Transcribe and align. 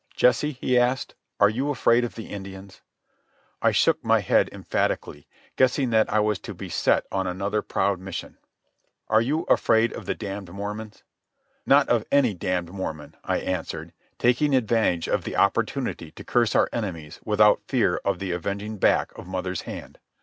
"Jesse," 0.15 0.53
he 0.53 0.79
asked, 0.79 1.13
"are 1.39 1.47
you 1.47 1.69
afraid 1.69 2.03
of 2.03 2.15
the 2.15 2.25
Indians?" 2.25 2.81
I 3.61 3.69
shook 3.69 4.03
my 4.03 4.21
head 4.21 4.49
emphatically, 4.51 5.27
guessing 5.57 5.91
that 5.91 6.11
I 6.11 6.19
was 6.19 6.39
to 6.39 6.55
be 6.55 6.69
sent 6.69 7.05
on 7.11 7.27
another 7.27 7.61
proud 7.61 7.99
mission. 7.99 8.39
"Are 9.09 9.21
you 9.21 9.43
afraid 9.43 9.93
of 9.93 10.07
the 10.07 10.15
damned 10.15 10.49
Mormons?" 10.49 11.03
"Not 11.67 11.87
of 11.87 12.03
any 12.11 12.33
damned 12.33 12.71
Mormon," 12.71 13.15
I 13.23 13.37
answered, 13.41 13.93
taking 14.17 14.55
advantage 14.55 15.07
of 15.07 15.23
the 15.23 15.35
opportunity 15.37 16.09
to 16.13 16.23
curse 16.23 16.55
our 16.55 16.67
enemies 16.73 17.19
without 17.23 17.61
fear 17.67 17.97
of 18.03 18.17
the 18.17 18.31
avenging 18.31 18.77
back 18.77 19.15
of 19.15 19.27
mother's 19.27 19.61
hand. 19.69 19.99